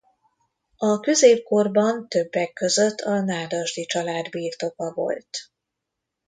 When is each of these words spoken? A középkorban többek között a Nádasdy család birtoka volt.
A 0.77 0.99
középkorban 0.99 2.07
többek 2.07 2.53
között 2.53 2.99
a 2.99 3.21
Nádasdy 3.21 3.85
család 3.85 4.29
birtoka 4.29 4.93
volt. 4.93 5.37